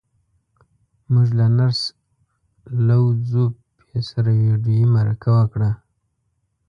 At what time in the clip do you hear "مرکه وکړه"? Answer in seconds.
4.95-5.71